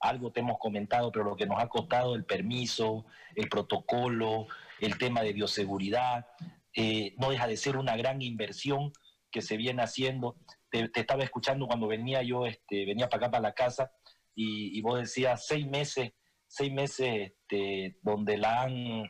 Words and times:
algo 0.00 0.32
te 0.32 0.40
hemos 0.40 0.58
comentado, 0.58 1.12
pero 1.12 1.24
lo 1.24 1.36
que 1.36 1.46
nos 1.46 1.62
ha 1.62 1.68
costado 1.68 2.14
el 2.14 2.24
permiso, 2.24 3.04
el 3.34 3.48
protocolo, 3.48 4.46
el 4.80 4.96
tema 4.98 5.22
de 5.22 5.32
bioseguridad, 5.32 6.26
eh, 6.74 7.14
no 7.18 7.30
deja 7.30 7.46
de 7.46 7.56
ser 7.56 7.76
una 7.76 7.96
gran 7.96 8.22
inversión 8.22 8.92
que 9.30 9.42
se 9.42 9.56
viene 9.56 9.82
haciendo. 9.82 10.36
Te, 10.70 10.90
estaba 10.94 11.22
escuchando 11.22 11.66
cuando 11.66 11.86
venía 11.86 12.22
yo, 12.22 12.46
este, 12.46 12.86
venía 12.86 13.08
para 13.08 13.26
acá, 13.26 13.30
para 13.30 13.42
la 13.42 13.54
casa, 13.54 13.92
y, 14.34 14.80
vos 14.80 14.98
decías 14.98 15.46
seis 15.46 15.66
meses, 15.66 16.12
seis 16.46 16.72
meses 16.72 17.32
este, 17.32 17.98
donde 18.00 18.38
la 18.38 18.62
han, 18.62 19.02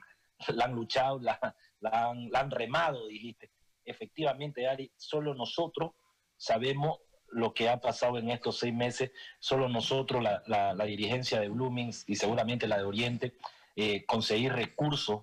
la 0.49 0.65
han 0.65 0.73
luchado, 0.73 1.21
la 1.21 1.39
han 1.81 2.51
remado, 2.51 3.07
dijiste. 3.07 3.53
Efectivamente, 3.85 4.67
Ari, 4.67 4.91
solo 4.97 5.35
nosotros 5.35 5.93
sabemos 6.37 6.99
lo 7.33 7.55
que 7.55 7.69
ha 7.69 7.81
pasado 7.81 8.19
en 8.19 8.31
estos 8.31 8.59
seis 8.59 8.75
meses, 8.75 9.13
solo 9.39 9.69
nosotros, 9.69 10.23
la, 10.23 10.85
dirigencia 10.85 11.41
de 11.41 11.49
Bloomings 11.49 12.05
y 12.07 12.17
seguramente 12.17 12.67
la 12.67 12.79
de 12.79 12.85
Oriente, 12.85 13.35
eh, 13.77 14.05
conseguir 14.07 14.53
recursos 14.53 15.23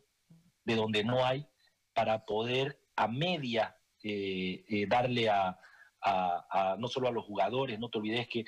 de 0.64 0.76
donde 0.76 1.04
no 1.04 1.26
hay 1.26 1.48
para 1.94 2.26
poder 2.26 2.80
a 2.96 3.08
media 3.08 3.78
eh, 4.04 4.64
eh, 4.68 4.86
darle 4.88 5.30
a, 5.30 5.60
no 6.78 6.88
solo 6.88 7.10
a 7.10 7.12
los 7.12 7.26
jugadores, 7.26 7.80
no 7.80 7.90
te 7.90 7.98
olvides 7.98 8.28
que, 8.28 8.46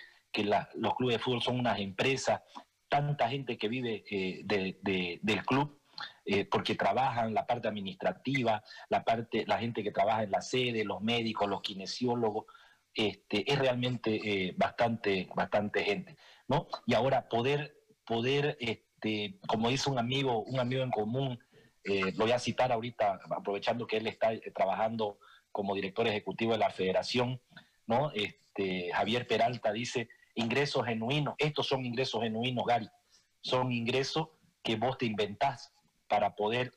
los 0.76 0.95
clubes 0.95 1.17
de 1.17 1.23
fútbol 1.23 1.41
son 1.41 1.59
unas 1.59 1.80
empresas, 1.80 2.41
tanta 2.88 3.28
gente 3.28 3.58
que 3.58 3.67
vive 3.67 4.03
del 4.45 5.45
club, 5.45 5.81
porque 6.50 6.76
trabajan 6.76 7.34
la 7.34 7.45
parte 7.45 7.67
administrativa, 7.67 8.64
la 8.89 9.03
parte, 9.03 9.44
la 9.48 9.58
gente 9.58 9.84
que 9.84 9.91
trabaja 9.91 10.23
en 10.23 10.31
la 10.31 10.41
sede, 10.41 10.86
los 10.86 11.02
médicos, 11.02 11.50
los 11.50 11.62
kinesiólogos, 11.62 12.45
este, 12.94 13.52
es 13.52 13.60
realmente 13.60 14.20
eh, 14.24 14.54
bastante, 14.58 15.30
bastante 15.36 15.84
gente, 15.84 16.18
¿no? 16.48 16.68
Y 16.86 16.94
ahora 16.94 17.30
poder, 17.30 17.76
poder, 18.06 18.58
este, 18.60 19.40
como 19.48 19.70
dice 19.70 19.90
un 19.90 20.00
amigo, 20.00 20.44
un 20.44 20.59
amigo 20.59 20.84
en 20.84 20.92
común, 20.92 21.40
eh, 21.84 22.12
lo 22.14 22.26
voy 22.26 22.31
a 22.31 22.40
citar 22.40 22.72
ahorita, 22.72 23.20
aprovechando 23.30 23.88
que 23.88 23.98
él 23.98 24.08
está 24.08 24.34
eh, 24.34 24.52
trabajando 24.54 25.20
como 25.52 25.76
director 25.76 26.08
ejecutivo 26.08 26.52
de 26.54 26.59
la 26.59 26.70
federación, 26.70 27.42
¿no? 27.88 28.12
Este, 28.12 28.92
Javier 28.94 29.28
Peralta 29.28 29.72
dice, 29.72 30.09
ingresos 30.36 30.86
genuinos, 30.86 31.36
estos 31.38 31.68
son 31.68 31.86
ingresos 31.86 32.22
genuinos, 32.22 32.66
Gary, 32.66 32.90
son 33.42 33.72
ingresos 33.72 34.30
que 34.64 34.76
vos 34.76 34.98
te 34.98 35.06
inventás 35.06 35.74
para 36.08 36.36
poder 36.36 36.72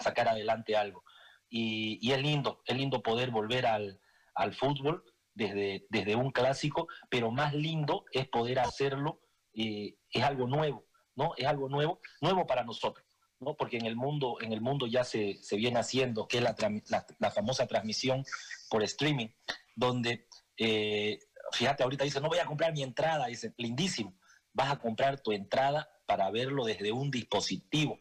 sacar 0.00 0.28
adelante 0.28 0.76
algo. 0.76 1.04
Y, 1.48 2.10
es 2.12 2.22
lindo, 2.22 2.62
es 2.66 2.76
lindo 2.76 3.02
poder 3.02 3.30
volver 3.30 3.66
al, 3.66 4.00
al 4.34 4.54
fútbol, 4.54 5.04
desde, 5.40 5.86
desde 5.88 6.16
un 6.16 6.30
clásico, 6.32 6.86
pero 7.08 7.30
más 7.30 7.54
lindo 7.54 8.04
es 8.12 8.28
poder 8.28 8.58
hacerlo, 8.58 9.22
eh, 9.54 9.96
es 10.10 10.22
algo 10.22 10.46
nuevo, 10.46 10.84
¿no? 11.16 11.32
Es 11.38 11.46
algo 11.46 11.70
nuevo, 11.70 11.98
nuevo 12.20 12.46
para 12.46 12.62
nosotros, 12.62 13.06
¿no? 13.38 13.56
Porque 13.56 13.78
en 13.78 13.86
el 13.86 13.96
mundo, 13.96 14.36
en 14.42 14.52
el 14.52 14.60
mundo 14.60 14.86
ya 14.86 15.02
se, 15.02 15.38
se 15.42 15.56
viene 15.56 15.78
haciendo, 15.78 16.28
que 16.28 16.38
es 16.38 16.42
la, 16.42 16.54
la, 17.18 17.30
famosa 17.30 17.66
transmisión 17.66 18.22
por 18.68 18.82
streaming, 18.82 19.28
donde, 19.74 20.28
eh, 20.58 21.18
fíjate, 21.52 21.84
ahorita 21.84 22.04
dice, 22.04 22.20
no 22.20 22.28
voy 22.28 22.38
a 22.38 22.44
comprar 22.44 22.74
mi 22.74 22.82
entrada, 22.82 23.26
dice, 23.26 23.54
lindísimo, 23.56 24.14
vas 24.52 24.70
a 24.70 24.78
comprar 24.78 25.20
tu 25.20 25.32
entrada 25.32 25.88
para 26.04 26.30
verlo 26.30 26.66
desde 26.66 26.92
un 26.92 27.10
dispositivo, 27.10 27.98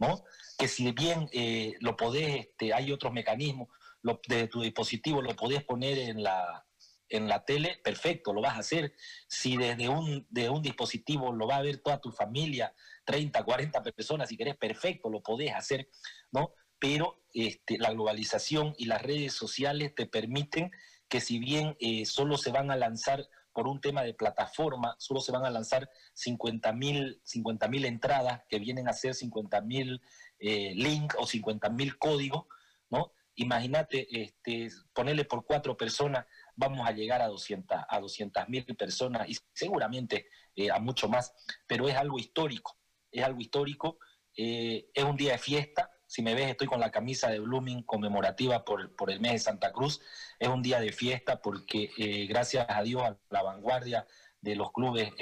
¿no? 0.00 0.24
Que 0.58 0.66
si 0.66 0.90
bien 0.90 1.28
eh, 1.32 1.74
lo 1.78 1.96
podés, 1.96 2.46
este, 2.46 2.74
hay 2.74 2.90
otros 2.90 3.12
mecanismos, 3.12 3.68
lo, 4.02 4.20
de 4.26 4.48
tu 4.48 4.60
dispositivo 4.62 5.22
lo 5.22 5.36
podés 5.36 5.62
poner 5.62 5.98
en 5.98 6.22
la, 6.24 6.66
en 7.10 7.28
la 7.28 7.44
tele, 7.44 7.80
perfecto, 7.82 8.32
lo 8.32 8.40
vas 8.40 8.54
a 8.54 8.60
hacer. 8.60 8.94
Si 9.28 9.56
desde 9.56 9.88
un, 9.88 10.26
de 10.30 10.48
un 10.48 10.62
dispositivo 10.62 11.32
lo 11.32 11.46
va 11.46 11.56
a 11.56 11.62
ver 11.62 11.78
toda 11.78 12.00
tu 12.00 12.10
familia, 12.10 12.72
30, 13.04 13.44
40 13.44 13.82
personas, 13.82 14.28
si 14.28 14.36
querés, 14.36 14.56
perfecto, 14.56 15.10
lo 15.10 15.22
podés 15.22 15.52
hacer, 15.52 15.88
¿no? 16.32 16.54
Pero 16.78 17.22
este, 17.34 17.78
la 17.78 17.90
globalización 17.90 18.74
y 18.78 18.86
las 18.86 19.02
redes 19.02 19.34
sociales 19.34 19.94
te 19.94 20.06
permiten 20.06 20.70
que 21.08 21.20
si 21.20 21.38
bien 21.38 21.76
eh, 21.80 22.06
solo 22.06 22.38
se 22.38 22.52
van 22.52 22.70
a 22.70 22.76
lanzar 22.76 23.28
por 23.52 23.66
un 23.66 23.80
tema 23.80 24.02
de 24.02 24.14
plataforma, 24.14 24.94
solo 24.98 25.20
se 25.20 25.32
van 25.32 25.44
a 25.44 25.50
lanzar 25.50 25.90
50 26.14 26.72
mil 26.72 27.20
50, 27.24 27.66
entradas 27.84 28.42
que 28.48 28.60
vienen 28.60 28.88
a 28.88 28.92
ser 28.92 29.14
50 29.14 29.60
mil 29.62 30.00
eh, 30.38 30.72
links 30.76 31.16
o 31.18 31.26
50 31.26 31.68
mil 31.70 31.98
códigos, 31.98 32.46
¿no? 32.88 33.12
Imagínate 33.34 34.06
este, 34.22 34.68
ponerle 34.92 35.24
por 35.24 35.44
cuatro 35.44 35.76
personas 35.76 36.26
vamos 36.56 36.88
a 36.88 36.92
llegar 36.92 37.22
a 37.22 37.28
200 37.28 37.78
a 37.88 38.00
200 38.00 38.48
mil 38.48 38.64
personas 38.76 39.28
y 39.28 39.36
seguramente 39.52 40.26
eh, 40.56 40.70
a 40.70 40.78
mucho 40.78 41.08
más, 41.08 41.32
pero 41.66 41.88
es 41.88 41.96
algo 41.96 42.18
histórico, 42.18 42.76
es 43.10 43.24
algo 43.24 43.40
histórico, 43.40 43.98
eh, 44.36 44.90
es 44.92 45.04
un 45.04 45.16
día 45.16 45.32
de 45.32 45.38
fiesta, 45.38 45.90
si 46.06 46.22
me 46.22 46.34
ves 46.34 46.50
estoy 46.50 46.66
con 46.66 46.80
la 46.80 46.90
camisa 46.90 47.30
de 47.30 47.38
Blooming 47.38 47.82
conmemorativa 47.84 48.64
por, 48.64 48.94
por 48.96 49.10
el 49.10 49.20
mes 49.20 49.32
de 49.32 49.38
Santa 49.38 49.72
Cruz, 49.72 50.00
es 50.38 50.48
un 50.48 50.62
día 50.62 50.80
de 50.80 50.92
fiesta 50.92 51.40
porque 51.40 51.90
eh, 51.96 52.26
gracias 52.26 52.66
a 52.68 52.82
Dios 52.82 53.02
a 53.02 53.16
la 53.30 53.42
vanguardia 53.42 54.06
de 54.40 54.56
los 54.56 54.72
clubes 54.72 55.12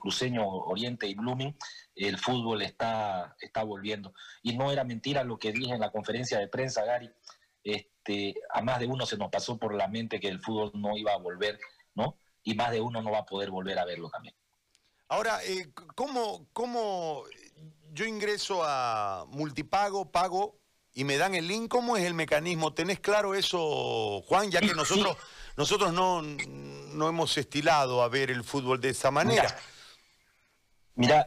cruceño 0.00 0.48
Oriente 0.48 1.06
y 1.06 1.14
Blooming, 1.14 1.54
el 1.94 2.16
fútbol 2.16 2.62
está, 2.62 3.36
está 3.38 3.62
volviendo. 3.64 4.14
Y 4.42 4.56
no 4.56 4.72
era 4.72 4.82
mentira 4.82 5.24
lo 5.24 5.38
que 5.38 5.52
dije 5.52 5.74
en 5.74 5.80
la 5.80 5.90
conferencia 5.90 6.38
de 6.38 6.48
prensa, 6.48 6.86
Gary, 6.86 7.10
este, 7.64 8.34
a 8.52 8.62
más 8.62 8.78
de 8.80 8.86
uno 8.86 9.06
se 9.06 9.16
nos 9.16 9.30
pasó 9.30 9.58
por 9.58 9.74
la 9.74 9.88
mente 9.88 10.20
que 10.20 10.28
el 10.28 10.40
fútbol 10.40 10.72
no 10.74 10.96
iba 10.96 11.12
a 11.12 11.18
volver, 11.18 11.58
¿no? 11.94 12.16
Y 12.42 12.54
más 12.54 12.70
de 12.70 12.80
uno 12.80 13.02
no 13.02 13.10
va 13.10 13.18
a 13.18 13.26
poder 13.26 13.50
volver 13.50 13.78
a 13.78 13.84
verlo 13.84 14.08
también. 14.08 14.34
Ahora, 15.08 15.42
eh, 15.44 15.68
¿cómo, 15.94 16.46
¿cómo 16.52 17.24
yo 17.92 18.04
ingreso 18.04 18.62
a 18.64 19.26
multipago, 19.28 20.10
pago 20.10 20.60
y 20.92 21.04
me 21.04 21.16
dan 21.16 21.34
el 21.34 21.48
link? 21.48 21.68
¿Cómo 21.68 21.96
es 21.96 22.04
el 22.04 22.14
mecanismo? 22.14 22.72
¿Tenés 22.72 23.00
claro 23.00 23.34
eso, 23.34 24.22
Juan? 24.22 24.50
Ya 24.50 24.60
que 24.60 24.74
nosotros, 24.74 25.16
nosotros 25.56 25.92
no, 25.92 26.22
no 26.22 27.08
hemos 27.08 27.36
estilado 27.36 28.02
a 28.02 28.08
ver 28.08 28.30
el 28.30 28.44
fútbol 28.44 28.80
de 28.80 28.90
esa 28.90 29.10
manera. 29.10 29.42
Mira, 29.42 29.58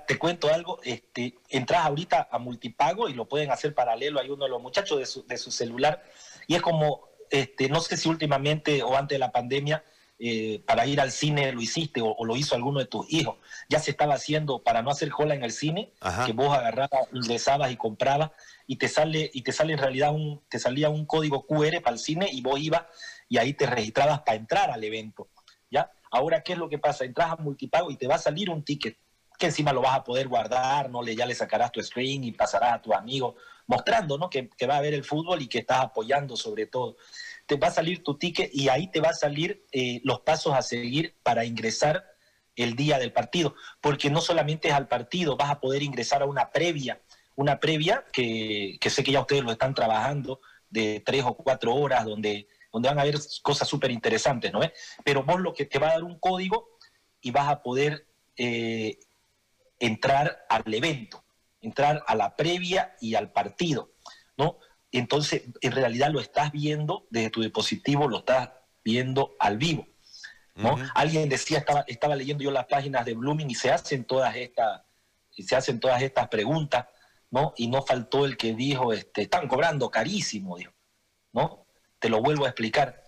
te 0.07 0.19
cuento 0.19 0.53
algo, 0.53 0.79
este, 0.83 1.35
entras 1.49 1.85
ahorita 1.85 2.29
a 2.31 2.37
multipago 2.37 3.09
y 3.09 3.13
lo 3.13 3.27
pueden 3.27 3.51
hacer 3.51 3.73
paralelo, 3.73 4.19
hay 4.19 4.29
uno 4.29 4.45
de 4.45 4.51
los 4.51 4.61
muchachos 4.61 4.99
de 4.99 5.05
su, 5.05 5.25
de 5.25 5.37
su 5.37 5.51
celular, 5.51 6.03
y 6.47 6.55
es 6.55 6.61
como, 6.61 7.09
este, 7.29 7.69
no 7.69 7.79
sé 7.79 7.97
si 7.97 8.09
últimamente 8.09 8.83
o 8.83 8.95
antes 8.95 9.15
de 9.15 9.19
la 9.19 9.31
pandemia, 9.31 9.83
eh, 10.19 10.63
para 10.65 10.85
ir 10.85 11.01
al 11.01 11.11
cine 11.11 11.51
lo 11.51 11.59
hiciste 11.59 11.99
o, 12.01 12.23
lo 12.23 12.35
hizo 12.37 12.55
alguno 12.55 12.79
de 12.79 12.85
tus 12.85 13.11
hijos, 13.11 13.37
ya 13.67 13.79
se 13.79 13.91
estaba 13.91 14.13
haciendo 14.13 14.61
para 14.61 14.81
no 14.81 14.91
hacer 14.91 15.09
cola 15.09 15.33
en 15.33 15.43
el 15.43 15.51
cine, 15.51 15.91
que 16.25 16.33
vos 16.33 16.55
agarrabas, 16.55 17.07
ingresabas 17.11 17.71
y 17.71 17.77
comprabas, 17.77 18.31
y 18.67 18.77
te 18.77 18.87
sale, 18.87 19.31
y 19.33 19.41
te 19.41 19.51
sale 19.51 19.73
en 19.73 19.79
realidad 19.79 20.13
un, 20.13 20.41
te 20.49 20.59
salía 20.59 20.89
un 20.89 21.05
código 21.05 21.45
QR 21.45 21.81
para 21.81 21.95
el 21.95 21.99
cine 21.99 22.29
y 22.31 22.41
vos 22.41 22.59
ibas 22.59 22.83
y 23.27 23.37
ahí 23.37 23.53
te 23.53 23.65
registrabas 23.65 24.21
para 24.21 24.37
entrar 24.37 24.69
al 24.69 24.83
evento. 24.83 25.29
¿Ya? 25.71 25.91
Ahora, 26.11 26.43
¿qué 26.43 26.53
es 26.53 26.59
lo 26.59 26.69
que 26.69 26.77
pasa? 26.77 27.03
Entras 27.03 27.31
a 27.31 27.35
multipago 27.37 27.89
y 27.89 27.97
te 27.97 28.07
va 28.07 28.15
a 28.15 28.19
salir 28.19 28.51
un 28.51 28.63
ticket 28.63 28.97
encima 29.45 29.73
lo 29.73 29.81
vas 29.81 29.95
a 29.95 30.03
poder 30.03 30.27
guardar, 30.27 30.89
¿no? 30.89 31.01
Le, 31.01 31.15
ya 31.15 31.25
le 31.25 31.35
sacarás 31.35 31.71
tu 31.71 31.81
screen 31.81 32.23
y 32.23 32.31
pasarás 32.31 32.73
a 32.73 32.81
tu 32.81 32.93
amigo 32.93 33.35
mostrando, 33.67 34.17
¿no? 34.17 34.29
Que, 34.29 34.49
va 34.67 34.77
a 34.77 34.81
ver 34.81 34.93
el 34.93 35.03
fútbol 35.03 35.41
y 35.41 35.47
que 35.47 35.59
estás 35.59 35.79
apoyando 35.79 36.35
sobre 36.35 36.65
todo. 36.65 36.97
Te 37.45 37.55
va 37.55 37.67
a 37.67 37.71
salir 37.71 38.03
tu 38.03 38.17
ticket 38.17 38.49
y 38.53 38.69
ahí 38.69 38.87
te 38.87 39.01
va 39.01 39.09
a 39.09 39.13
salir 39.13 39.65
eh, 39.71 40.01
los 40.03 40.21
pasos 40.21 40.53
a 40.53 40.61
seguir 40.61 41.15
para 41.23 41.45
ingresar 41.45 42.05
el 42.55 42.75
día 42.75 42.99
del 42.99 43.11
partido, 43.11 43.55
porque 43.81 44.09
no 44.09 44.21
solamente 44.21 44.67
es 44.67 44.73
al 44.73 44.87
partido, 44.87 45.35
vas 45.35 45.49
a 45.49 45.59
poder 45.59 45.81
ingresar 45.81 46.21
a 46.21 46.25
una 46.25 46.51
previa, 46.51 47.01
una 47.35 47.59
previa 47.59 48.05
que, 48.11 48.77
sé 48.89 49.03
que 49.03 49.11
ya 49.11 49.21
ustedes 49.21 49.43
lo 49.43 49.51
están 49.51 49.73
trabajando 49.73 50.39
de 50.69 51.01
tres 51.03 51.23
o 51.25 51.35
cuatro 51.35 51.73
horas, 51.73 52.05
donde, 52.05 52.47
donde 52.71 52.89
van 52.89 52.99
a 52.99 53.03
ver 53.03 53.15
cosas 53.41 53.67
súper 53.67 53.89
interesantes, 53.89 54.53
¿no? 54.53 54.59
Pero 55.03 55.23
vos 55.23 55.39
lo 55.39 55.53
que 55.53 55.65
te 55.65 55.79
va 55.79 55.87
a 55.87 55.93
dar 55.93 56.03
un 56.03 56.19
código 56.19 56.77
y 57.21 57.31
vas 57.31 57.47
a 57.47 57.63
poder 57.63 58.05
eh, 58.37 58.99
entrar 59.83 60.45
al 60.47 60.73
evento, 60.73 61.25
entrar 61.59 62.03
a 62.07 62.15
la 62.15 62.37
previa 62.37 62.95
y 63.01 63.15
al 63.15 63.31
partido, 63.31 63.91
¿no? 64.37 64.57
Entonces, 64.93 65.43
en 65.59 65.71
realidad 65.73 66.09
lo 66.09 66.21
estás 66.21 66.53
viendo 66.53 67.05
desde 67.09 67.29
tu 67.29 67.41
dispositivo, 67.41 68.07
lo 68.07 68.19
estás 68.19 68.49
viendo 68.81 69.35
al 69.39 69.57
vivo, 69.57 69.85
¿no? 70.55 70.77
Alguien 70.95 71.27
decía, 71.27 71.57
estaba, 71.57 71.83
estaba 71.87 72.15
leyendo 72.15 72.43
yo 72.43 72.51
las 72.51 72.67
páginas 72.67 73.05
de 73.05 73.13
Blooming 73.13 73.49
y 73.49 73.55
se 73.55 73.71
hacen 73.71 74.05
todas 74.05 74.33
estas, 74.37 74.83
se 75.31 75.55
hacen 75.55 75.81
todas 75.81 76.01
estas 76.01 76.29
preguntas, 76.29 76.85
¿no? 77.29 77.53
Y 77.57 77.67
no 77.67 77.81
faltó 77.81 78.25
el 78.25 78.37
que 78.37 78.53
dijo, 78.53 78.93
este, 78.93 79.23
están 79.23 79.49
cobrando 79.49 79.91
carísimo, 79.91 80.57
dijo, 80.57 80.71
¿no? 81.33 81.65
Te 81.99 82.07
lo 82.07 82.21
vuelvo 82.21 82.45
a 82.45 82.49
explicar, 82.49 83.03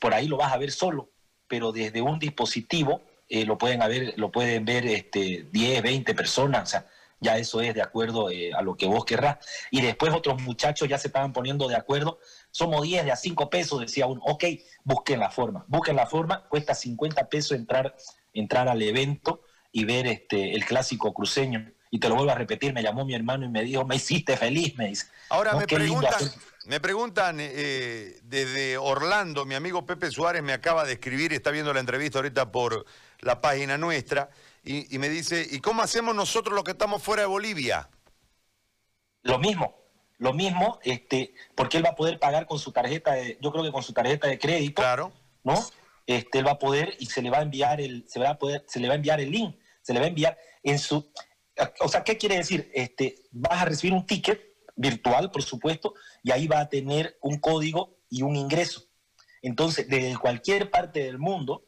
por 0.00 0.14
ahí 0.14 0.26
lo 0.26 0.38
vas 0.38 0.52
a 0.52 0.58
ver 0.58 0.72
solo, 0.72 1.12
pero 1.46 1.70
desde 1.70 2.02
un 2.02 2.18
dispositivo 2.18 3.02
eh, 3.28 3.44
lo 3.44 3.58
pueden 3.58 3.82
haber, 3.82 4.14
lo 4.16 4.30
pueden 4.30 4.64
ver 4.64 4.86
este, 4.86 5.46
10, 5.50 5.82
20 5.82 6.14
personas, 6.14 6.62
o 6.62 6.66
sea, 6.66 6.86
ya 7.20 7.36
eso 7.36 7.60
es 7.60 7.74
de 7.74 7.82
acuerdo 7.82 8.30
eh, 8.30 8.52
a 8.54 8.62
lo 8.62 8.76
que 8.76 8.86
vos 8.86 9.04
querrás. 9.04 9.38
Y 9.70 9.80
después 9.80 10.12
otros 10.12 10.40
muchachos 10.42 10.88
ya 10.88 10.98
se 10.98 11.08
estaban 11.08 11.32
poniendo 11.32 11.68
de 11.68 11.76
acuerdo, 11.76 12.20
somos 12.50 12.82
10 12.82 13.04
de 13.04 13.12
a 13.12 13.16
5 13.16 13.50
pesos, 13.50 13.80
decía 13.80 14.06
uno, 14.06 14.20
ok, 14.24 14.44
busquen 14.84 15.20
la 15.20 15.30
forma, 15.30 15.64
busquen 15.68 15.96
la 15.96 16.06
forma, 16.06 16.48
cuesta 16.48 16.74
50 16.74 17.28
pesos 17.28 17.56
entrar, 17.56 17.96
entrar 18.32 18.68
al 18.68 18.80
evento 18.82 19.42
y 19.72 19.84
ver 19.84 20.06
este, 20.06 20.54
el 20.54 20.64
clásico 20.64 21.12
cruceño. 21.12 21.70
Y 21.90 22.00
te 22.00 22.08
lo 22.08 22.16
vuelvo 22.16 22.32
a 22.32 22.34
repetir, 22.34 22.74
me 22.74 22.82
llamó 22.82 23.04
mi 23.06 23.14
hermano 23.14 23.46
y 23.46 23.48
me 23.48 23.62
dijo, 23.62 23.84
me 23.84 23.96
hiciste 23.96 24.36
feliz, 24.36 24.76
me 24.76 24.88
dice. 24.88 25.06
Ahora 25.30 25.54
me, 25.54 25.66
preguntan, 25.66 26.30
me 26.66 26.80
preguntan 26.80 27.38
eh, 27.40 28.20
desde 28.24 28.76
Orlando, 28.76 29.46
mi 29.46 29.54
amigo 29.54 29.86
Pepe 29.86 30.10
Suárez 30.10 30.42
me 30.42 30.52
acaba 30.52 30.84
de 30.84 30.92
escribir, 30.94 31.32
está 31.32 31.50
viendo 31.50 31.72
la 31.72 31.80
entrevista 31.80 32.18
ahorita 32.18 32.52
por 32.52 32.84
la 33.20 33.40
página 33.40 33.78
nuestra, 33.78 34.30
y, 34.64 34.98
me 34.98 35.08
dice, 35.08 35.46
¿y 35.50 35.60
cómo 35.60 35.82
hacemos 35.82 36.14
nosotros 36.14 36.54
los 36.54 36.62
que 36.62 36.72
estamos 36.72 37.02
fuera 37.02 37.22
de 37.22 37.28
Bolivia? 37.28 37.88
Lo 39.22 39.38
mismo, 39.38 39.74
lo 40.18 40.34
mismo, 40.34 40.78
este, 40.82 41.34
porque 41.54 41.78
él 41.78 41.86
va 41.86 41.90
a 41.90 41.94
poder 41.94 42.18
pagar 42.18 42.46
con 42.46 42.58
su 42.58 42.70
tarjeta, 42.70 43.12
de, 43.12 43.38
yo 43.40 43.50
creo 43.50 43.64
que 43.64 43.72
con 43.72 43.82
su 43.82 43.94
tarjeta 43.94 44.26
de 44.26 44.38
crédito, 44.38 44.82
claro. 44.82 45.12
¿no? 45.42 45.54
Este, 46.06 46.40
él 46.40 46.46
va 46.46 46.52
a 46.52 46.58
poder 46.58 46.96
y 46.98 47.06
se 47.06 47.22
le 47.22 47.30
va 47.30 47.38
a 47.38 47.42
enviar 47.42 47.80
el, 47.80 48.04
se 48.08 48.20
va 48.20 48.30
a 48.30 48.38
poder, 48.38 48.64
se 48.68 48.78
le 48.78 48.88
va 48.88 48.94
a 48.94 48.96
enviar 48.96 49.20
el 49.20 49.30
link, 49.30 49.56
se 49.80 49.94
le 49.94 50.00
va 50.00 50.06
a 50.06 50.08
enviar 50.10 50.36
en 50.62 50.78
su, 50.78 51.10
o 51.80 51.88
sea, 51.88 52.04
¿qué 52.04 52.18
quiere 52.18 52.36
decir? 52.36 52.70
Este, 52.74 53.22
vas 53.30 53.62
a 53.62 53.64
recibir 53.64 53.94
un 53.94 54.06
ticket 54.06 54.40
virtual, 54.76 55.30
por 55.30 55.42
supuesto, 55.42 55.94
y 56.22 56.30
ahí 56.30 56.46
va 56.46 56.60
a 56.60 56.68
tener 56.68 57.18
un 57.22 57.38
código 57.38 57.96
y 58.10 58.22
un 58.22 58.36
ingreso. 58.36 58.84
Entonces, 59.42 59.88
desde 59.88 60.16
cualquier 60.18 60.70
parte 60.70 61.00
del 61.04 61.18
mundo, 61.18 61.67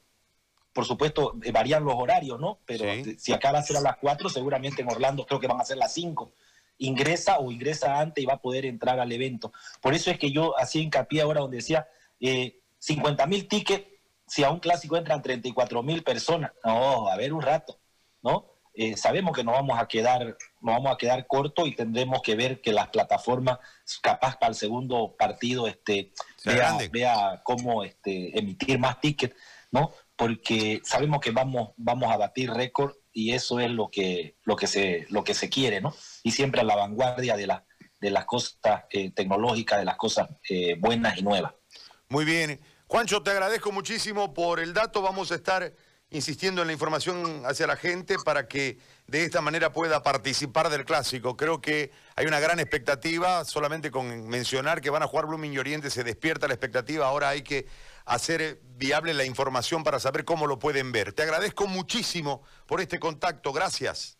por 0.73 0.85
supuesto, 0.85 1.37
eh, 1.43 1.53
varían 1.53 1.85
los 1.85 1.95
horarios, 1.95 2.39
¿no? 2.39 2.59
Pero 2.65 2.85
si 3.19 3.33
acá 3.33 3.53
va 3.53 3.59
a 3.59 3.63
ser 3.63 3.77
a 3.77 3.81
las 3.81 3.97
4, 3.97 4.29
seguramente 4.29 4.83
en 4.83 4.91
Orlando 4.91 5.27
creo 5.27 5.41
que 5.41 5.47
van 5.47 5.61
a 5.61 5.65
ser 5.65 5.77
las 5.77 5.93
5. 5.93 6.33
Ingresa 6.79 7.39
o 7.39 7.51
ingresa 7.51 7.99
antes 7.99 8.23
y 8.23 8.27
va 8.27 8.35
a 8.35 8.41
poder 8.43 8.65
entrar 8.65 9.01
al 9.01 9.13
evento. 9.13 9.53
Por 9.81 9.95
eso 9.95 10.11
es 10.11 10.19
que 10.19 10.31
yo 10.31 10.59
hacía 10.59 10.83
hincapié 10.83 11.23
ahora 11.23 11.41
donde 11.41 11.59
decía 11.59 11.89
eh, 12.21 12.61
50 12.79 13.27
mil 13.27 13.49
tickets, 13.49 13.87
si 14.27 14.45
a 14.45 14.51
un 14.51 14.61
clásico 14.61 14.97
entran 14.97 15.23
34 15.23 15.83
mil 15.83 16.03
personas. 16.03 16.53
No, 16.65 17.09
a 17.09 17.17
ver 17.17 17.33
un 17.33 17.43
rato, 17.43 17.79
¿no? 18.23 18.47
Eh, 18.73 18.97
sabemos 18.97 19.37
que 19.37 19.43
nos 19.43 19.55
vamos 19.55 19.79
a 19.79 19.89
quedar, 19.89 20.37
nos 20.61 20.75
vamos 20.77 20.93
a 20.93 20.97
quedar 20.97 21.27
corto 21.27 21.67
y 21.67 21.75
tendremos 21.75 22.23
que 22.23 22.37
ver 22.37 22.61
que 22.61 22.73
las 22.73 22.89
plataformas, 22.89 23.59
capaz 24.01 24.37
para 24.37 24.51
el 24.51 24.55
segundo 24.55 25.17
partido, 25.19 25.67
este, 25.67 26.13
vea, 26.45 26.79
vea, 26.91 27.41
cómo 27.43 27.83
este, 27.83 28.39
emitir 28.39 28.79
más 28.79 29.01
tickets, 29.01 29.35
¿no? 29.73 29.93
Porque 30.21 30.83
sabemos 30.85 31.21
que 31.21 31.31
vamos, 31.31 31.71
vamos 31.79 32.13
a 32.13 32.19
batir 32.19 32.51
récord 32.51 32.93
y 33.11 33.33
eso 33.33 33.59
es 33.59 33.71
lo 33.71 33.89
que, 33.89 34.37
lo 34.45 34.55
que 34.55 34.67
se, 34.67 35.07
lo 35.09 35.25
que 35.25 35.33
se 35.33 35.49
quiere, 35.49 35.81
¿no? 35.81 35.95
Y 36.23 36.33
siempre 36.33 36.61
a 36.61 36.65
la 36.65 36.77
vanguardia 36.77 37.39
de 37.39 37.47
la, 37.47 37.65
de 38.03 38.11
las 38.11 38.27
cosas 38.27 38.85
eh, 38.91 39.13
tecnológicas, 39.13 39.79
de 39.79 39.87
las 39.87 39.97
cosas 39.97 40.29
eh, 40.51 40.77
buenas 40.79 41.17
y 41.17 41.23
nuevas. 41.23 41.55
Muy 42.11 42.27
bien. 42.27 42.61
Juancho, 42.87 43.23
te 43.23 43.31
agradezco 43.31 43.73
muchísimo 43.73 44.35
por 44.35 44.61
el 44.61 44.75
dato. 44.75 45.01
Vamos 45.01 45.33
a 45.33 45.37
estar 45.37 45.73
insistiendo 46.11 46.61
en 46.61 46.67
la 46.67 46.75
información 46.75 47.45
hacia 47.47 47.67
la 47.67 47.77
gente 47.77 48.17
para 48.23 48.47
que 48.47 48.79
de 49.07 49.25
esta 49.25 49.41
manera 49.41 49.73
pueda 49.73 50.03
participar 50.03 50.69
del 50.69 50.85
clásico. 50.85 51.35
Creo 51.35 51.63
que 51.63 51.93
hay 52.15 52.27
una 52.27 52.41
gran 52.41 52.61
expectativa, 52.61 53.45
solamente 53.47 53.91
con 53.91 54.29
mencionar 54.29 54.83
que 54.83 54.91
van 54.91 55.03
a 55.03 55.07
jugar 55.07 55.27
Blooming 55.27 55.55
y 55.55 55.59
Oriente 55.59 55.89
se 55.89 56.05
despierta 56.05 56.47
la 56.47 56.55
expectativa, 56.55 57.07
ahora 57.07 57.31
hay 57.31 57.43
que 57.43 57.67
hacer 58.11 58.61
viable 58.77 59.15
la 59.15 59.25
información 59.25 59.85
para 59.85 60.01
saber 60.01 60.25
cómo 60.25 60.49
lo 60.49 60.59
pueden 60.59 60.91
ver. 60.91 61.13
Te 61.13 61.23
agradezco 61.23 61.69
muchísimo 61.69 62.43
por 62.67 62.81
este 62.81 62.99
contacto, 62.99 63.53
gracias. 63.53 64.19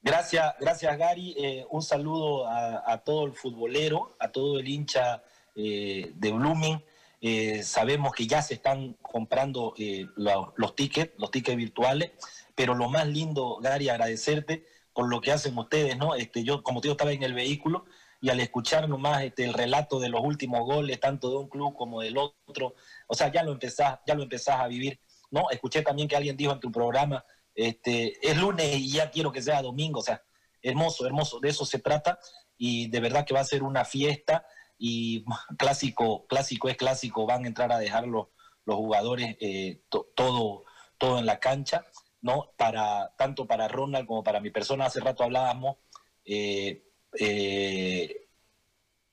Gracias, 0.00 0.54
gracias 0.58 0.98
Gary. 0.98 1.36
Eh, 1.38 1.64
un 1.70 1.82
saludo 1.82 2.48
a, 2.48 2.98
todo 3.04 3.26
el 3.26 3.32
futbolero, 3.32 4.16
a 4.18 4.32
todo 4.32 4.58
el 4.58 4.66
hincha 4.66 5.22
eh, 5.54 6.10
de 6.16 6.32
Blooming. 6.32 6.84
Eh, 7.20 7.62
sabemos 7.62 8.12
que 8.12 8.26
ya 8.26 8.42
se 8.42 8.54
están 8.54 8.94
comprando 9.00 9.74
eh, 9.78 10.08
los 10.16 10.74
tickets, 10.74 11.12
los 11.18 11.30
tickets 11.30 11.56
virtuales, 11.56 12.10
pero 12.56 12.74
lo 12.74 12.88
más 12.88 13.06
lindo, 13.06 13.58
Gary, 13.62 13.88
agradecerte 13.88 14.66
por 14.92 15.08
lo 15.08 15.20
que 15.20 15.30
hacen 15.30 15.56
ustedes, 15.56 15.96
¿no? 15.96 16.16
Este, 16.16 16.42
yo, 16.42 16.64
como 16.64 16.80
te 16.80 16.88
digo, 16.88 16.94
estaba 16.94 17.12
en 17.12 17.22
el 17.22 17.34
vehículo 17.34 17.84
y 18.22 18.30
al 18.30 18.38
escuchar 18.38 18.88
nomás 18.88 19.24
este, 19.24 19.44
el 19.44 19.52
relato 19.52 19.98
de 19.98 20.08
los 20.08 20.20
últimos 20.22 20.60
goles, 20.60 21.00
tanto 21.00 21.28
de 21.28 21.36
un 21.38 21.48
club 21.48 21.74
como 21.74 22.00
del 22.02 22.16
otro, 22.16 22.76
o 23.08 23.14
sea, 23.14 23.32
ya 23.32 23.42
lo 23.42 23.50
empezás, 23.50 23.98
ya 24.06 24.14
lo 24.14 24.22
empezás 24.22 24.60
a 24.60 24.68
vivir, 24.68 25.00
¿no? 25.32 25.50
Escuché 25.50 25.82
también 25.82 26.06
que 26.06 26.14
alguien 26.14 26.36
dijo 26.36 26.52
en 26.52 26.60
tu 26.60 26.70
programa, 26.70 27.24
este, 27.52 28.16
es 28.26 28.38
lunes 28.38 28.76
y 28.76 28.92
ya 28.92 29.10
quiero 29.10 29.32
que 29.32 29.42
sea 29.42 29.60
domingo, 29.60 29.98
o 29.98 30.02
sea, 30.04 30.22
hermoso, 30.62 31.04
hermoso, 31.04 31.40
de 31.40 31.48
eso 31.48 31.66
se 31.66 31.80
trata 31.80 32.20
y 32.56 32.88
de 32.90 33.00
verdad 33.00 33.26
que 33.26 33.34
va 33.34 33.40
a 33.40 33.44
ser 33.44 33.64
una 33.64 33.84
fiesta 33.84 34.46
y 34.78 35.24
clásico, 35.58 36.24
clásico 36.28 36.68
es 36.68 36.76
clásico, 36.76 37.26
van 37.26 37.42
a 37.42 37.48
entrar 37.48 37.72
a 37.72 37.78
dejar 37.78 38.06
los, 38.06 38.28
jugadores 38.64 39.36
eh, 39.40 39.82
todo, 40.14 40.62
todo 40.96 41.18
en 41.18 41.26
la 41.26 41.40
cancha, 41.40 41.84
¿no? 42.20 42.52
Para, 42.56 43.12
tanto 43.18 43.48
para 43.48 43.66
Ronald 43.66 44.06
como 44.06 44.22
para 44.22 44.38
mi 44.38 44.50
persona, 44.50 44.84
hace 44.84 45.00
rato 45.00 45.24
hablábamos, 45.24 45.78
eh, 46.24 46.84
eh, 47.18 48.26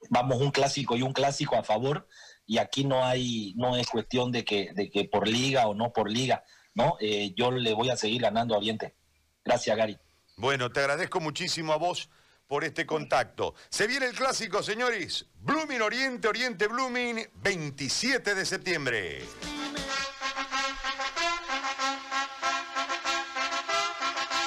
vamos 0.09 0.41
un 0.41 0.51
clásico 0.51 0.95
y 0.95 1.01
un 1.01 1.13
clásico 1.13 1.55
a 1.55 1.63
favor, 1.63 2.07
y 2.45 2.57
aquí 2.57 2.83
no 2.83 3.05
hay, 3.05 3.53
no 3.57 3.77
es 3.77 3.87
cuestión 3.89 4.31
de 4.31 4.43
que, 4.43 4.71
de 4.73 4.89
que 4.89 5.05
por 5.05 5.27
liga 5.27 5.67
o 5.67 5.73
no 5.73 5.93
por 5.93 6.11
liga, 6.11 6.43
¿no? 6.73 6.97
yo 7.35 7.51
le 7.51 7.73
voy 7.73 7.89
a 7.89 7.97
seguir 7.97 8.21
ganando 8.21 8.55
a 8.55 8.57
Oriente. 8.57 8.95
Gracias, 9.43 9.75
Gary. 9.77 9.97
Bueno, 10.37 10.71
te 10.71 10.79
agradezco 10.79 11.19
muchísimo 11.19 11.73
a 11.73 11.77
vos 11.77 12.09
por 12.47 12.63
este 12.63 12.85
contacto. 12.85 13.53
Se 13.69 13.87
viene 13.87 14.07
el 14.07 14.15
clásico, 14.15 14.63
señores. 14.63 15.27
Blooming 15.41 15.81
Oriente, 15.81 16.27
Oriente 16.27 16.67
Blooming, 16.67 17.29
27 17.35 18.33
de 18.33 18.45
septiembre. 18.45 19.21